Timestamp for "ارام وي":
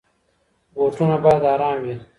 1.53-1.95